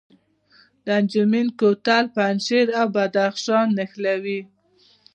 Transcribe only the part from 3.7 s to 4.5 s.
نښلوي